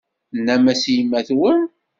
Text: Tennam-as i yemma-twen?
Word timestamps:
Tennam-as 0.29 0.83
i 0.91 0.93
yemma-twen? 0.97 1.59